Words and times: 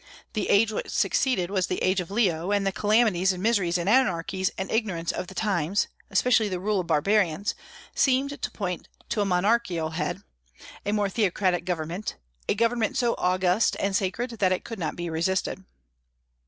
The 0.33 0.49
age 0.49 0.71
which 0.71 0.89
succeeded 0.89 1.51
was 1.51 1.67
the 1.67 1.77
age 1.83 1.99
of 2.01 2.09
Leo; 2.09 2.49
and 2.51 2.65
the 2.65 2.71
calamities 2.71 3.31
and 3.31 3.43
miseries 3.43 3.77
and 3.77 3.87
anarchies 3.87 4.49
and 4.57 4.71
ignorance 4.71 5.11
of 5.11 5.27
the 5.27 5.35
times, 5.35 5.89
especially 6.09 6.49
the 6.49 6.59
rule 6.59 6.79
of 6.79 6.87
barbarians, 6.87 7.53
seemed 7.93 8.41
to 8.41 8.49
point 8.49 8.87
to 9.09 9.21
a 9.21 9.25
monarchical 9.25 9.91
head, 9.91 10.23
a 10.87 10.91
more 10.91 11.07
theocratic 11.07 11.65
government, 11.65 12.15
a 12.49 12.55
government 12.55 12.97
so 12.97 13.13
august 13.19 13.77
and 13.79 13.95
sacred 13.95 14.31
that 14.39 14.51
it 14.51 14.63
could 14.65 14.79
not 14.79 14.95
be 14.95 15.07
resisted. 15.07 15.63